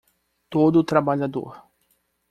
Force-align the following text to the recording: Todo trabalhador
Todo 0.49 0.83
trabalhador 0.83 1.69